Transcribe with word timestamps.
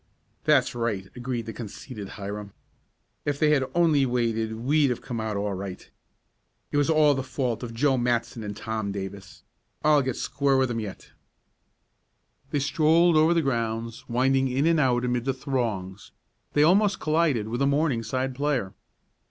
"That's 0.45 0.73
right," 0.73 1.07
agreed 1.15 1.45
the 1.45 1.53
conceited 1.53 2.09
Hiram. 2.17 2.53
"If 3.23 3.37
they 3.37 3.51
had 3.51 3.69
only 3.75 4.03
waited 4.07 4.55
we'd 4.55 4.89
have 4.89 4.99
come 5.03 5.21
out 5.21 5.37
all 5.37 5.53
right. 5.53 5.87
It 6.71 6.77
was 6.77 6.89
all 6.89 7.13
the 7.13 7.21
fault 7.21 7.61
of 7.61 7.75
Joe 7.75 7.99
Matson 7.99 8.43
and 8.43 8.57
Tom 8.57 8.91
Davis. 8.91 9.43
I'll 9.83 10.01
get 10.01 10.15
square 10.15 10.57
with 10.57 10.71
'em 10.71 10.79
yet." 10.79 11.11
They 12.49 12.57
strolled 12.57 13.15
over 13.15 13.35
the 13.35 13.43
grounds, 13.43 14.09
winding 14.09 14.47
in 14.47 14.65
and 14.65 14.79
out 14.79 15.05
amid 15.05 15.25
the 15.25 15.35
throngs. 15.35 16.11
They 16.53 16.63
almost 16.63 16.99
collided 16.99 17.47
with 17.49 17.61
a 17.61 17.67
Morningside 17.67 18.33
player. 18.33 18.73